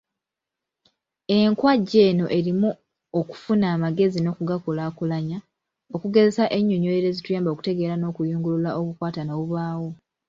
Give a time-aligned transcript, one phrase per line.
[1.37, 2.69] Enkwajja eno erimu
[3.19, 5.37] okufuna amagezi n’okugakulaakulanya,
[5.95, 9.89] okugezesa ennyinnyonnyolero ezituyamba okutegeera n’okuyungulula obukwatane obubaawo.